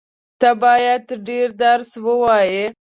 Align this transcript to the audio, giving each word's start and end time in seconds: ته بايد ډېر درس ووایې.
ته 0.39 0.49
بايد 0.63 1.03
ډېر 1.27 1.47
درس 1.63 1.91
ووایې. 2.05 2.65